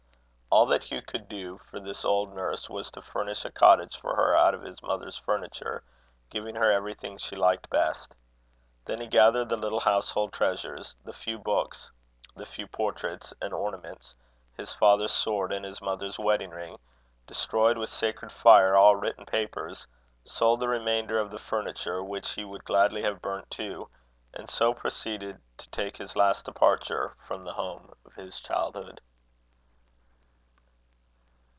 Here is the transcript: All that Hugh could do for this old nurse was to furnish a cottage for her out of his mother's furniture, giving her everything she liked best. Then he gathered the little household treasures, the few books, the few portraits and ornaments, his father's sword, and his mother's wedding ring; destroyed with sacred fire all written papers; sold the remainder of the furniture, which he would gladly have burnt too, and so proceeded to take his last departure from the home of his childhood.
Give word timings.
All 0.53 0.65
that 0.65 0.83
Hugh 0.83 1.01
could 1.01 1.29
do 1.29 1.59
for 1.69 1.79
this 1.79 2.03
old 2.03 2.35
nurse 2.35 2.69
was 2.69 2.91
to 2.91 3.01
furnish 3.01 3.45
a 3.45 3.51
cottage 3.53 3.95
for 3.97 4.17
her 4.17 4.35
out 4.35 4.53
of 4.53 4.63
his 4.63 4.83
mother's 4.83 5.17
furniture, 5.17 5.81
giving 6.29 6.55
her 6.55 6.69
everything 6.69 7.17
she 7.17 7.37
liked 7.37 7.69
best. 7.69 8.13
Then 8.83 8.99
he 8.99 9.07
gathered 9.07 9.47
the 9.47 9.55
little 9.55 9.79
household 9.79 10.33
treasures, 10.33 10.93
the 11.05 11.13
few 11.13 11.39
books, 11.39 11.89
the 12.35 12.45
few 12.45 12.67
portraits 12.67 13.33
and 13.41 13.53
ornaments, 13.53 14.13
his 14.57 14.73
father's 14.73 15.13
sword, 15.13 15.53
and 15.53 15.63
his 15.63 15.81
mother's 15.81 16.19
wedding 16.19 16.49
ring; 16.51 16.77
destroyed 17.27 17.77
with 17.77 17.89
sacred 17.89 18.29
fire 18.29 18.75
all 18.75 18.97
written 18.97 19.25
papers; 19.25 19.87
sold 20.25 20.59
the 20.59 20.67
remainder 20.67 21.17
of 21.17 21.31
the 21.31 21.39
furniture, 21.39 22.03
which 22.03 22.33
he 22.33 22.43
would 22.43 22.65
gladly 22.65 23.03
have 23.03 23.21
burnt 23.21 23.49
too, 23.49 23.87
and 24.33 24.49
so 24.49 24.73
proceeded 24.73 25.39
to 25.55 25.69
take 25.69 25.95
his 25.95 26.17
last 26.17 26.43
departure 26.43 27.15
from 27.25 27.45
the 27.45 27.53
home 27.53 27.93
of 28.05 28.13
his 28.15 28.37
childhood. 28.41 28.99